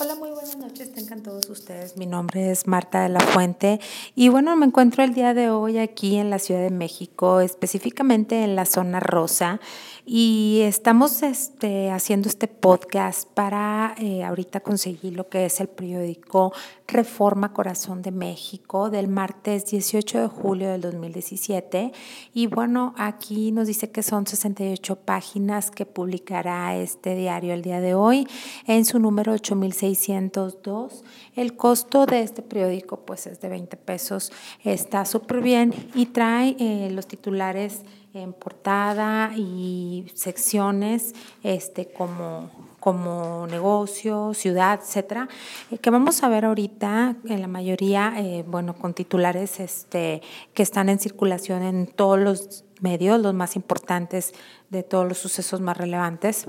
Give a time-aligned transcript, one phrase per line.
[0.00, 1.96] Hola, muy buenas noches, tengan todos ustedes.
[1.96, 3.80] Mi nombre es Marta de la Fuente
[4.14, 8.44] y bueno, me encuentro el día de hoy aquí en la Ciudad de México, específicamente
[8.44, 9.58] en la zona rosa
[10.06, 16.52] y estamos este, haciendo este podcast para eh, ahorita conseguir lo que es el periódico
[16.86, 21.92] Reforma Corazón de México del martes 18 de julio del 2017
[22.34, 27.80] y bueno, aquí nos dice que son 68 páginas que publicará este diario el día
[27.80, 28.28] de hoy
[28.66, 31.04] en su número 8600 602.
[31.36, 34.32] El costo de este periódico pues es de 20 pesos.
[34.64, 37.82] Está súper bien y trae eh, los titulares
[38.14, 45.28] en portada y secciones este, como, como negocio, ciudad, etcétera,
[45.70, 50.22] eh, que vamos a ver ahorita en la mayoría, eh, bueno, con titulares este,
[50.54, 54.32] que están en circulación en todos los medios, los más importantes
[54.70, 56.46] de todos los sucesos más relevantes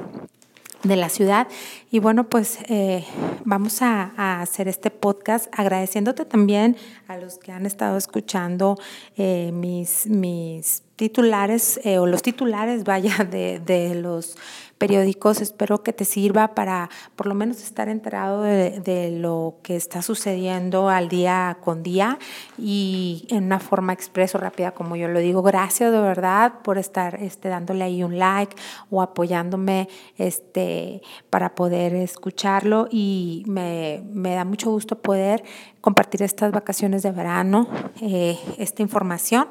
[0.83, 1.47] de la ciudad.
[1.91, 3.05] Y bueno, pues eh,
[3.45, 8.77] vamos a, hacer este podcast agradeciéndote también a los que han estado escuchando
[9.17, 14.35] eh, mis, mis titulares eh, o los titulares, vaya, de, de los
[14.79, 15.41] periódicos.
[15.41, 20.89] Espero que te sirva para por lo menos estar enterado de, lo que está sucediendo
[20.89, 22.17] al día con día
[22.57, 25.41] y en una forma expreso, rápida, como yo lo digo.
[25.41, 28.55] Gracias de verdad por estar este, dándole ahí un like
[28.89, 35.43] o apoyándome este, para poder escucharlo y me, me da mucho gusto poder
[35.81, 37.67] compartir estas vacaciones de verano,
[38.01, 39.47] eh, esta información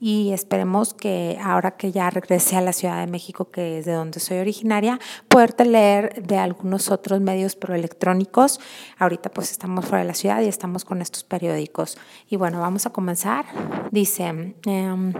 [0.00, 3.92] y esperemos que ahora que ya regrese a la Ciudad de México, que es de
[3.92, 4.98] donde soy originaria,
[5.28, 8.60] poderte leer de algunos otros medios pero electrónicos.
[8.98, 11.98] Ahorita pues estamos fuera de la ciudad y estamos con estos periódicos.
[12.28, 13.44] Y bueno, vamos a comenzar.
[13.90, 14.54] Dice...
[14.66, 15.12] Em,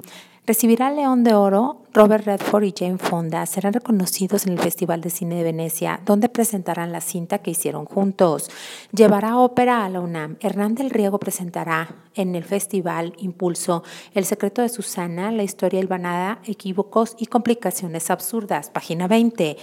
[0.44, 5.00] Recibirá el León de Oro, Robert Redford y Jane Fonda serán reconocidos en el Festival
[5.00, 8.50] de Cine de Venecia, donde presentarán la cinta que hicieron juntos.
[8.90, 10.38] Llevará ópera a la UNAM.
[10.40, 13.84] Hernán del Riego presentará en el Festival Impulso
[14.14, 18.68] El secreto de Susana, la historia hilvanada, equívocos y complicaciones absurdas.
[18.68, 19.56] Página 20.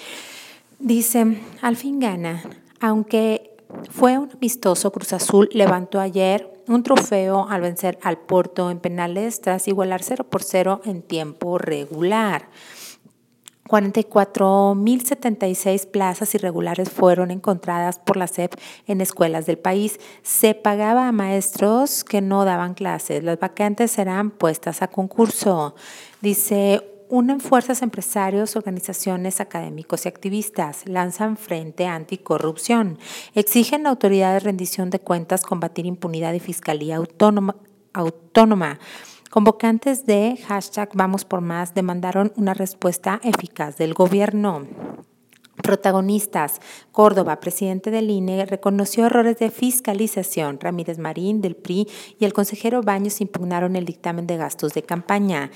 [0.79, 2.41] Dice, al fin gana,
[2.79, 3.51] aunque
[3.89, 9.41] fue un amistoso Cruz Azul, levantó ayer un trofeo al vencer al Porto en penales
[9.41, 12.47] tras igualar 0 por 0 en tiempo regular.
[13.67, 18.53] 44.076 plazas irregulares fueron encontradas por la SEP
[18.87, 19.99] en escuelas del país.
[20.23, 23.23] Se pagaba a maestros que no daban clases.
[23.23, 25.75] Las vacantes serán puestas a concurso.
[26.21, 32.99] Dice unen fuerzas empresarios, organizaciones, académicos y activistas, lanzan frente anticorrupción,
[33.33, 37.55] exigen autoridades rendición de cuentas, combatir impunidad y fiscalía autónoma.
[37.93, 38.79] autónoma.
[39.29, 44.67] Convocantes de hashtag Vamos por Más demandaron una respuesta eficaz del gobierno.
[45.61, 46.61] Protagonistas.
[46.91, 50.59] Córdoba, presidente del INE, reconoció errores de fiscalización.
[50.59, 51.87] Ramírez Marín, del PRI,
[52.17, 55.51] y el consejero Baños impugnaron el dictamen de gastos de campaña.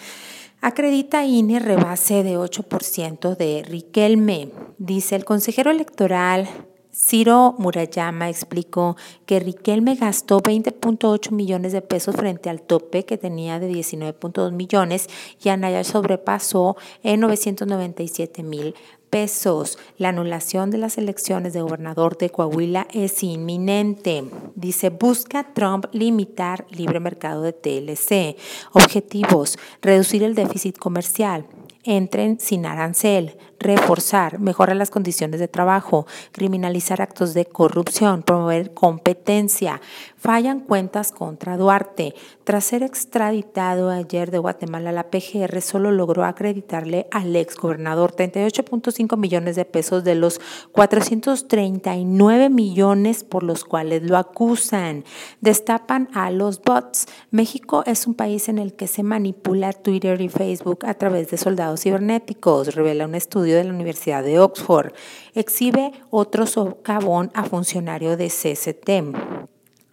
[0.65, 4.47] Acredita INE rebase de 8% de Riquelme.
[4.77, 6.47] Dice el consejero electoral
[6.93, 8.95] Ciro Murayama explicó
[9.25, 15.09] que Riquelme gastó 20.8 millones de pesos frente al tope que tenía de 19.2 millones
[15.43, 18.75] y Anaya sobrepasó en 997 mil
[19.09, 19.79] pesos.
[19.97, 24.23] La anulación de las elecciones de gobernador de Coahuila es inminente.
[24.55, 28.37] Dice, busca Trump limitar libre mercado de TLC.
[28.71, 31.45] Objetivos, reducir el déficit comercial.
[31.85, 39.81] Entren sin arancel, reforzar, mejorar las condiciones de trabajo, criminalizar actos de corrupción, promover competencia.
[40.17, 42.15] Fallan cuentas contra Duarte.
[42.45, 49.17] Tras ser extraditado ayer de Guatemala, la PGR solo logró acreditarle al ex gobernador 38.5
[49.17, 50.39] millones de pesos de los
[50.71, 55.03] 439 millones por los cuales lo acusan.
[55.41, 57.07] Destapan a los bots.
[57.31, 61.37] México es un país en el que se manipula Twitter y Facebook a través de
[61.37, 64.93] soldados cibernéticos, revela un estudio de la Universidad de Oxford.
[65.33, 69.49] Exhibe otro socavón a funcionario de CCT.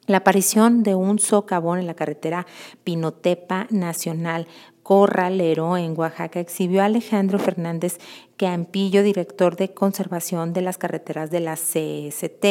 [0.06, 2.46] La aparición de un socavón en la carretera
[2.82, 4.48] Pinotepa Nacional
[4.82, 7.98] Corralero en Oaxaca exhibió a Alejandro Fernández
[8.36, 12.44] Campillo, director de conservación de las carreteras de la CST.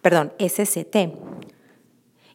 [0.00, 0.96] Perdón, SCT.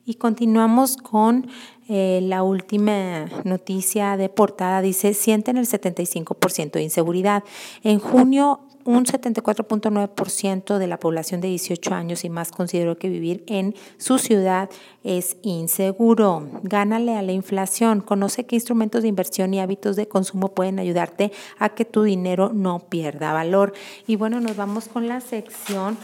[0.05, 1.47] Y continuamos con
[1.87, 4.81] eh, la última noticia de portada.
[4.81, 7.43] Dice, sienten el 75% de inseguridad.
[7.83, 13.45] En junio, un 74.9% de la población de 18 años y más consideró que vivir
[13.47, 14.69] en su ciudad
[15.05, 16.49] es inseguro.
[16.63, 18.01] Gánale a la inflación.
[18.01, 22.51] Conoce qué instrumentos de inversión y hábitos de consumo pueden ayudarte a que tu dinero
[22.53, 23.73] no pierda valor.
[24.05, 25.97] Y bueno, nos vamos con la sección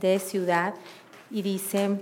[0.00, 0.74] de ciudad
[1.28, 1.98] y dice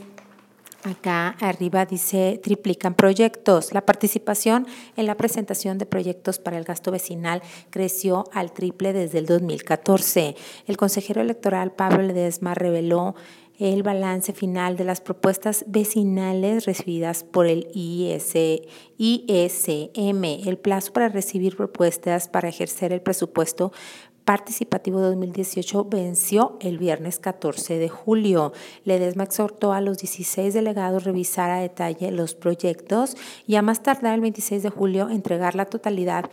[0.84, 3.72] Acá arriba dice triplican proyectos.
[3.72, 4.66] La participación
[4.96, 10.36] en la presentación de proyectos para el gasto vecinal creció al triple desde el 2014.
[10.66, 13.14] El consejero electoral Pablo Ledesma reveló
[13.58, 18.34] el balance final de las propuestas vecinales recibidas por el IS,
[18.98, 20.24] ISM.
[20.46, 23.72] El plazo para recibir propuestas para ejercer el presupuesto
[24.24, 28.52] participativo 2018 venció el viernes 14 de julio.
[28.84, 33.16] Ledesma exhortó a los 16 delegados revisar a detalle los proyectos
[33.46, 36.30] y a más tardar el 26 de julio entregar la totalidad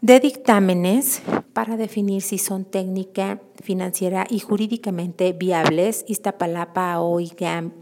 [0.00, 1.22] de dictámenes
[1.52, 6.04] para definir si son técnica, financiera y jurídicamente viables.
[6.08, 7.72] Iztapalapa, OIGAM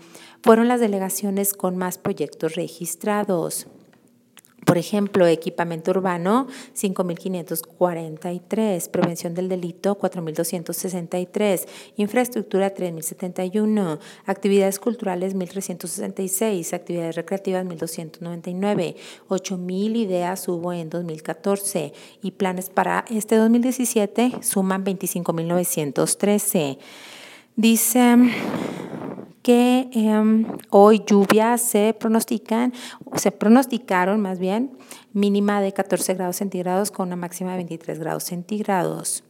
[0.42, 3.68] fueron las delegaciones con más proyectos registrados.
[4.64, 6.46] Por ejemplo, equipamiento urbano
[6.76, 11.66] 5.543, prevención del delito 4.263,
[11.96, 18.96] infraestructura 3.071, actividades culturales 1.366, actividades recreativas 1.299,
[19.28, 21.92] 8.000 ideas hubo en 2014
[22.22, 26.78] y planes para este 2017 suman 25.913.
[27.56, 28.16] Dice
[29.42, 32.72] que em, hoy lluvias se pronostican,
[33.16, 34.76] se pronosticaron más bien,
[35.12, 39.24] mínima de 14 grados centígrados con una máxima de 23 grados centígrados.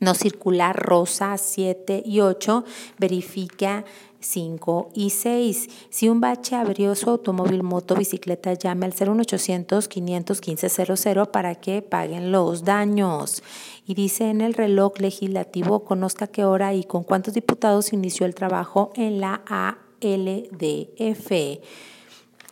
[0.00, 2.64] No circular rosa 7 y 8
[2.98, 3.84] verifica
[4.22, 5.68] 5 y 6.
[5.90, 11.82] Si un bache abrió su automóvil, moto, bicicleta, llame al 01800 515 00 para que
[11.82, 13.42] paguen los daños.
[13.86, 18.34] Y dice en el reloj legislativo, conozca qué hora y con cuántos diputados inició el
[18.34, 21.32] trabajo en la ALDF.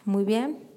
[0.05, 0.71] Muy bien.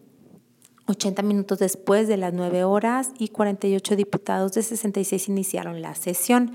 [0.87, 6.53] 80 minutos después de las 9 horas y 48 diputados de 66 iniciaron la sesión.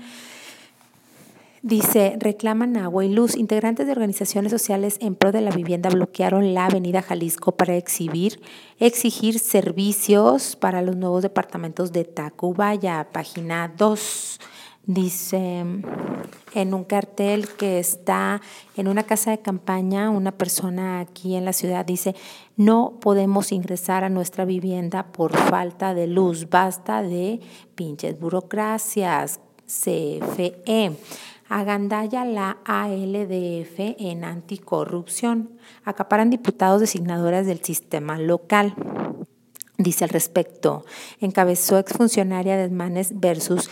[1.61, 3.35] Dice, reclaman agua y luz.
[3.35, 8.41] Integrantes de organizaciones sociales en pro de la vivienda bloquearon la avenida Jalisco para exhibir,
[8.79, 13.09] exigir servicios para los nuevos departamentos de Tacubaya.
[13.11, 14.39] Página 2.
[14.85, 15.65] Dice,
[16.55, 18.41] en un cartel que está
[18.75, 22.15] en una casa de campaña, una persona aquí en la ciudad dice,
[22.55, 27.39] no podemos ingresar a nuestra vivienda por falta de luz, basta de
[27.75, 30.95] pinches burocracias, CFE.
[31.49, 35.57] Agandalla la ALDF en anticorrupción.
[35.83, 38.75] Acaparan diputados designadoras del sistema local.
[39.79, 40.83] Dice al respecto,
[41.21, 43.69] encabezó exfuncionaria de Manes versus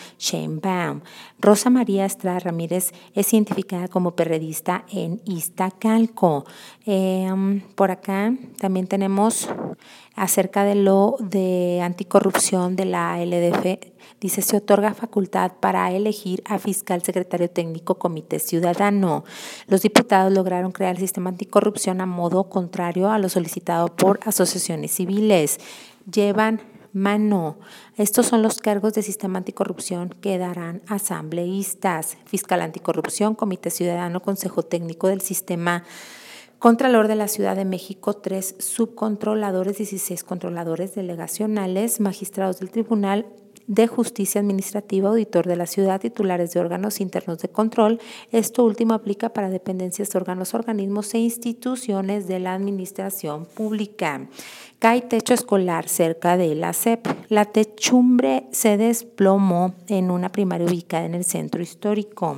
[0.64, 1.02] Baum.
[1.38, 6.46] Rosa María Estrada Ramírez es identificada como perredista en Iztacalco.
[6.86, 9.50] Em, por acá también tenemos
[10.18, 16.58] acerca de lo de anticorrupción de la LDF Dice, se otorga facultad para elegir a
[16.58, 19.24] fiscal secretario técnico comité ciudadano.
[19.68, 24.92] Los diputados lograron crear el sistema anticorrupción a modo contrario a lo solicitado por asociaciones
[24.92, 25.60] civiles.
[26.12, 26.62] Llevan
[26.94, 27.58] mano.
[27.96, 34.64] Estos son los cargos de sistema anticorrupción que darán asambleístas, fiscal anticorrupción, comité ciudadano, consejo
[34.64, 35.84] técnico del sistema
[36.60, 43.28] Contralor de la Ciudad de México, tres subcontroladores, 16 controladores delegacionales, magistrados del tribunal
[43.68, 48.00] de Justicia Administrativa, auditor de la ciudad, titulares de órganos internos de control.
[48.32, 54.28] Esto último aplica para dependencias, órganos, organismos e instituciones de la administración pública.
[54.80, 57.08] Cae techo escolar cerca de la CEP.
[57.30, 62.38] La techumbre se desplomó en una primaria ubicada en el centro histórico.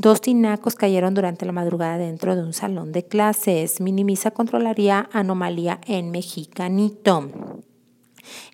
[0.00, 3.82] Dos tinacos cayeron durante la madrugada dentro de un salón de clases.
[3.82, 7.28] Minimiza controlaría anomalía en Mexicanito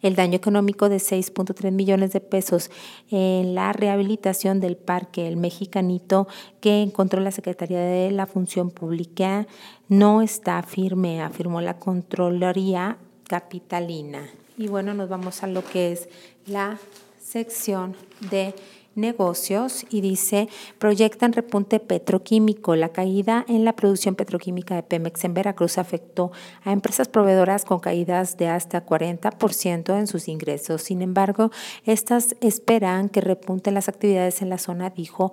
[0.03, 2.73] el daño económico de 6.3 millones de pesos
[3.12, 6.26] en la rehabilitación del parque El Mexicanito
[6.61, 9.47] que encontró la Secretaría de la Función Pública
[9.88, 12.99] no está firme, afirmó la Contraloría
[13.29, 14.29] Capitalina.
[14.59, 16.09] Y bueno, nos vamos a lo que es
[16.45, 16.76] la
[17.23, 17.95] sección
[18.33, 18.53] de
[18.97, 20.49] negocios y dice,
[20.79, 22.76] proyectan repunte petroquímico.
[22.76, 26.33] La caída en la producción petroquímica de Pemex en Veracruz afectó
[26.65, 30.83] a empresas proveedoras con caídas de hasta 40% en sus ingresos.
[30.83, 31.50] Sin embargo,
[31.85, 35.33] estas esperan que repunten las actividades en la zona, dijo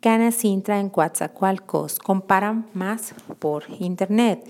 [0.00, 1.98] Cana Sintra en Coatzacoalcos.
[1.98, 4.46] Comparan más por Internet.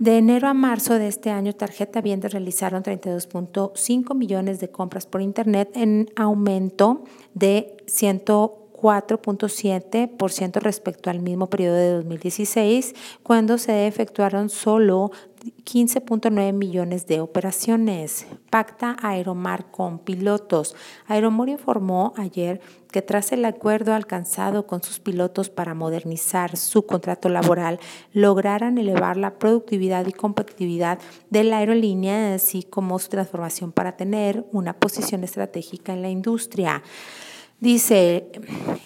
[0.00, 5.20] De enero a marzo de este año, Tarjeta Vienda realizaron 32.5 millones de compras por
[5.20, 7.04] Internet en aumento
[7.34, 15.10] de 140 4.7% respecto al mismo periodo de 2016, cuando se efectuaron solo
[15.64, 18.26] 15.9 millones de operaciones.
[18.50, 20.74] Pacta Aeromar con pilotos.
[21.06, 22.60] Aeromar informó ayer
[22.90, 27.78] que tras el acuerdo alcanzado con sus pilotos para modernizar su contrato laboral,
[28.12, 30.98] lograran elevar la productividad y competitividad
[31.30, 36.82] de la aerolínea, así como su transformación para tener una posición estratégica en la industria.
[37.60, 38.24] Dice,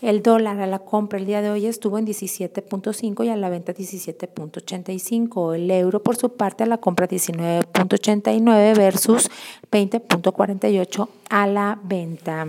[0.02, 3.48] el dólar a la compra el día de hoy estuvo en 17.5 y a la
[3.48, 5.54] venta 17.85.
[5.54, 9.30] El euro por su parte a la compra 19.89 versus
[9.70, 12.48] 20.48 a la venta.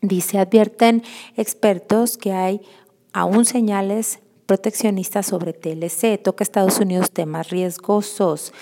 [0.00, 1.02] Dice, advierten
[1.36, 2.62] expertos que hay
[3.12, 6.22] aún señales proteccionistas sobre TLC.
[6.22, 8.54] Toca Estados Unidos temas riesgosos.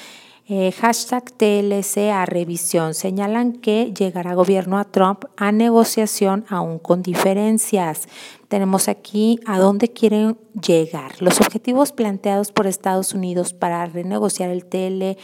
[0.48, 7.00] Eh, hashtag TLC a revisión señalan que llegará gobierno a Trump a negociación aún con
[7.00, 8.08] diferencias.
[8.48, 11.12] Tenemos aquí a dónde quieren llegar.
[11.22, 15.14] Los objetivos planteados por Estados Unidos para renegociar el TLCAN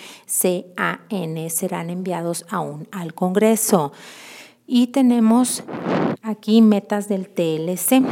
[1.50, 3.92] serán enviados aún al Congreso.
[4.68, 5.64] Y tenemos
[6.22, 8.02] aquí metas del TLC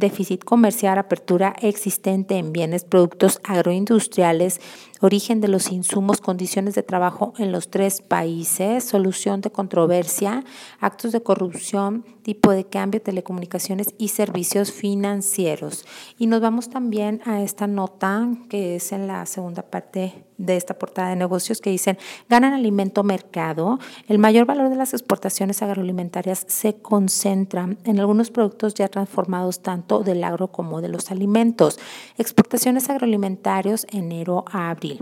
[0.00, 4.60] déficit comercial, apertura existente en bienes, productos agroindustriales,
[5.00, 10.44] origen de los insumos, condiciones de trabajo en los tres países, solución de controversia,
[10.80, 15.84] actos de corrupción, tipo de cambio, telecomunicaciones y servicios financieros.
[16.16, 20.78] Y nos vamos también a esta nota que es en la segunda parte de esta
[20.78, 23.80] portada de negocios que dicen, ganan alimento mercado.
[24.06, 30.04] El mayor valor de las exportaciones agroalimentarias se concentra en algunos productos ya transformados tanto
[30.04, 31.80] del agro como de los alimentos.
[32.16, 35.00] Exportaciones agroalimentarios enero a abril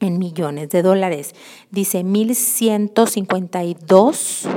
[0.00, 1.32] en millones de dólares.
[1.70, 4.48] Dice 1152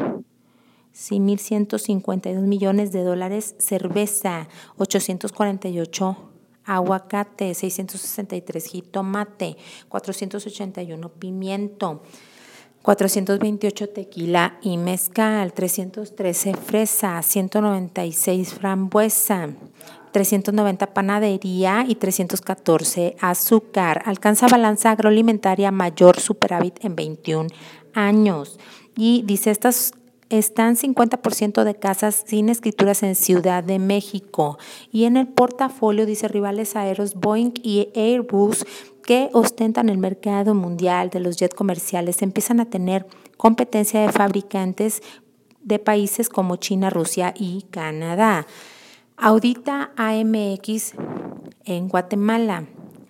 [0.98, 6.18] Sí, 1.152 millones de dólares cerveza, 848
[6.66, 9.58] aguacate, 663 jitomate,
[9.90, 12.02] 481 pimiento,
[12.82, 19.50] 428 tequila y mezcal, 313 fresa, 196 frambuesa,
[20.12, 24.02] 390 panadería y 314 azúcar.
[24.06, 27.50] Alcanza balanza agroalimentaria mayor superávit en 21
[27.94, 28.58] años.
[28.96, 29.94] Y dice, estas
[30.30, 34.58] están 50% de casas sin escrituras en Ciudad de México.
[34.92, 38.66] Y en el portafolio dice rivales aéreos Boeing y Airbus
[39.04, 43.08] que ostentan el mercado mundial de los jets comerciales empiezan a tener
[43.38, 45.02] competencia de fabricantes
[45.62, 48.48] de países como China, Rusia y Canadá.
[49.16, 50.94] Audita AMX
[51.66, 52.68] en Guatemala.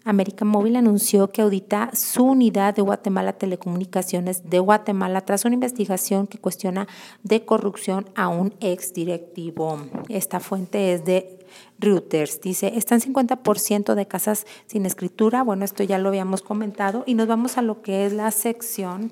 [0.08, 6.28] América Móvil anunció que audita su unidad de Guatemala Telecomunicaciones de Guatemala tras una investigación
[6.28, 6.88] que cuestiona
[7.24, 9.80] de corrupción a un exdirectivo.
[10.08, 11.40] Esta fuente es de
[11.80, 12.40] Reuters.
[12.40, 15.44] Dice, están 50% de casas sin escritura.
[15.44, 19.12] Bueno, esto ya lo habíamos comentado y nos vamos a lo que es la sección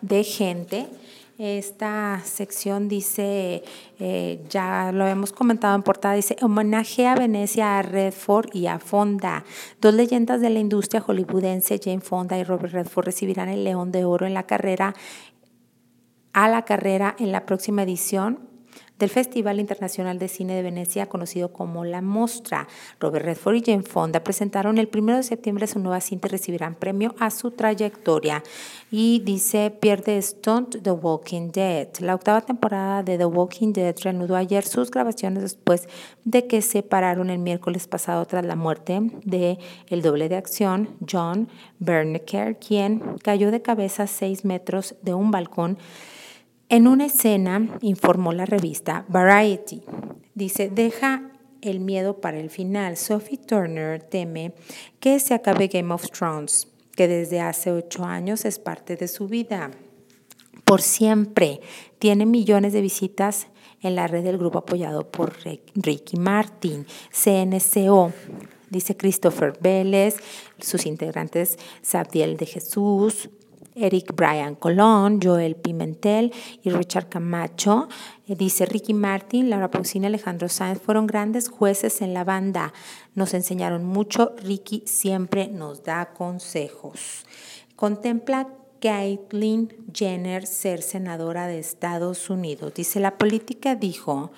[0.00, 0.88] de gente.
[1.44, 3.64] Esta sección dice,
[3.98, 8.78] eh, ya lo hemos comentado en portada, dice homenaje a Venecia, a Redford y a
[8.78, 9.44] Fonda.
[9.80, 14.04] Dos leyendas de la industria hollywoodense, Jane Fonda y Robert Redford, recibirán el León de
[14.04, 14.94] Oro en la carrera
[16.32, 18.51] a la carrera en la próxima edición
[19.02, 22.68] del Festival Internacional de Cine de Venecia, conocido como La Mostra.
[23.00, 26.76] Robert Redford y Jane Fonda presentaron el 1 de septiembre su nueva cinta y recibirán
[26.76, 28.44] premio a su trayectoria.
[28.92, 31.88] Y dice Pierre Stunt, The Walking Dead.
[31.98, 35.88] La octava temporada de The Walking Dead reanudó ayer sus grabaciones después
[36.22, 40.90] de que se pararon el miércoles pasado tras la muerte de el doble de acción,
[41.10, 41.48] John
[41.80, 45.76] Berneker, quien cayó de cabeza seis metros de un balcón
[46.72, 49.82] en una escena, informó la revista Variety,
[50.34, 52.96] dice, deja el miedo para el final.
[52.96, 54.54] Sophie Turner teme
[54.98, 59.28] que se acabe Game of Thrones, que desde hace ocho años es parte de su
[59.28, 59.70] vida.
[60.64, 61.60] Por siempre
[61.98, 63.48] tiene millones de visitas
[63.82, 65.34] en la red del grupo apoyado por
[65.74, 68.14] Ricky Martin, CNCO.
[68.70, 70.16] Dice Christopher Vélez,
[70.58, 73.28] sus integrantes Sabdiel de Jesús,
[73.74, 77.88] Eric Brian Colón, Joel Pimentel y Richard Camacho.
[78.26, 82.72] Eh, dice Ricky Martin, Laura Pausini y Alejandro Sáenz fueron grandes jueces en la banda.
[83.14, 84.34] Nos enseñaron mucho.
[84.42, 87.24] Ricky siempre nos da consejos.
[87.76, 88.48] Contempla
[88.80, 92.74] Caitlyn Jenner ser senadora de Estados Unidos.
[92.74, 94.32] Dice, la política dijo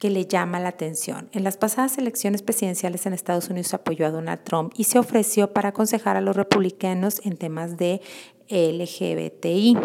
[0.00, 1.28] que le llama la atención.
[1.32, 5.52] En las pasadas elecciones presidenciales en Estados Unidos apoyó a Donald Trump y se ofreció
[5.52, 8.00] para aconsejar a los republicanos en temas de
[8.48, 9.76] LGBTI.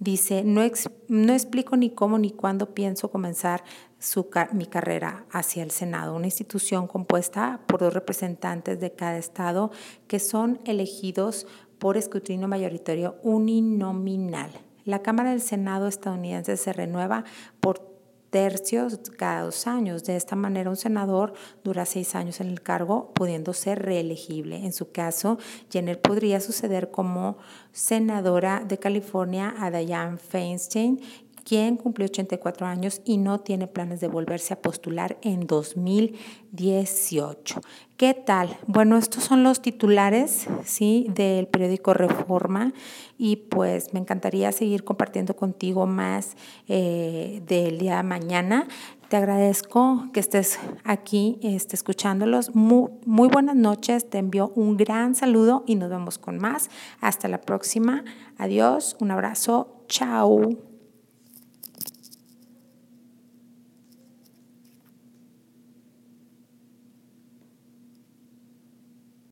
[0.00, 0.62] Dice, no,
[1.08, 3.62] no explico ni cómo ni cuándo pienso comenzar
[3.98, 9.70] su, mi carrera hacia el Senado, una institución compuesta por dos representantes de cada estado
[10.08, 11.46] que son elegidos
[11.78, 14.50] por escrutinio mayoritario uninominal.
[14.84, 17.24] La Cámara del Senado estadounidense se renueva
[17.60, 17.91] por
[18.32, 20.04] tercios cada dos años.
[20.04, 24.56] De esta manera, un senador dura seis años en el cargo, pudiendo ser reelegible.
[24.64, 25.38] En su caso,
[25.70, 27.36] Jenner podría suceder como
[27.72, 30.98] senadora de California a Dianne Feinstein,
[31.44, 37.60] quien cumplió 84 años y no tiene planes de volverse a postular en 2018.
[37.96, 38.56] ¿Qué tal?
[38.66, 41.06] Bueno, estos son los titulares ¿sí?
[41.14, 42.72] del periódico Reforma
[43.16, 48.66] y pues me encantaría seguir compartiendo contigo más eh, del día de mañana.
[49.08, 52.54] Te agradezco que estés aquí esté escuchándolos.
[52.54, 56.70] Muy, muy buenas noches, te envío un gran saludo y nos vemos con más.
[57.00, 58.04] Hasta la próxima.
[58.38, 60.71] Adiós, un abrazo, chao.